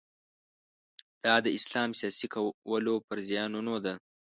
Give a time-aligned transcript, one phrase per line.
[1.23, 3.93] دا د اسلام سیاسي کولو پر زیانونو ده.